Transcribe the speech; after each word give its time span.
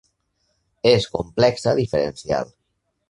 és 0.93 1.05
complexa 1.17 1.77
diferencial. 1.81 2.53